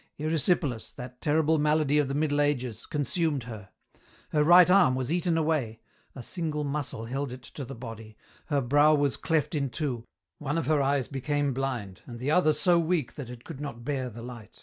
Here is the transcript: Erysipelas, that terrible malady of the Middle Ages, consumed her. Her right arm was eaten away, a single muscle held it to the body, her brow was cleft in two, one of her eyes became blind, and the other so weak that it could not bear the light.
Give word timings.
Erysipelas, 0.17 0.95
that 0.95 1.21
terrible 1.21 1.59
malady 1.59 1.99
of 1.99 2.07
the 2.07 2.15
Middle 2.15 2.41
Ages, 2.41 2.87
consumed 2.87 3.43
her. 3.43 3.69
Her 4.31 4.43
right 4.43 4.67
arm 4.71 4.95
was 4.95 5.13
eaten 5.13 5.37
away, 5.37 5.79
a 6.15 6.23
single 6.23 6.63
muscle 6.63 7.05
held 7.05 7.31
it 7.31 7.43
to 7.43 7.63
the 7.63 7.75
body, 7.75 8.17
her 8.47 8.61
brow 8.61 8.95
was 8.95 9.15
cleft 9.15 9.53
in 9.53 9.69
two, 9.69 10.03
one 10.39 10.57
of 10.57 10.65
her 10.65 10.81
eyes 10.81 11.07
became 11.07 11.53
blind, 11.53 12.01
and 12.07 12.17
the 12.17 12.31
other 12.31 12.51
so 12.51 12.79
weak 12.79 13.13
that 13.13 13.29
it 13.29 13.43
could 13.43 13.61
not 13.61 13.85
bear 13.85 14.09
the 14.09 14.23
light. 14.23 14.59